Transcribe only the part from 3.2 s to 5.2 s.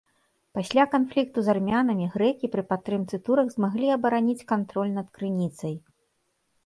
турак змаглі абараніць кантроль над